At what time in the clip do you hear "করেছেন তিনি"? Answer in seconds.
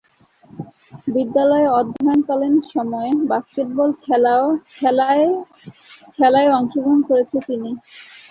7.09-7.71